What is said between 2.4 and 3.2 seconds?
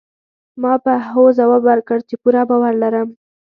باور لرم.